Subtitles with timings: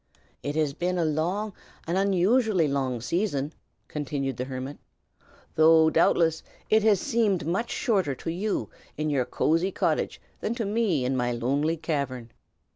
[0.41, 1.53] "It has been a long,
[1.85, 3.53] an unusually long, season,"
[3.87, 4.79] continued the hermit,
[5.53, 10.65] "though doubtless it has seemed much shorter to you in your cosey cottage than to
[10.65, 12.31] me in my lonely cavern.